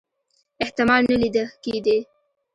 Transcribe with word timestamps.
احتمال 0.63 1.01
نه 1.11 1.17
لیده 1.21 1.45
کېدی. 1.63 1.97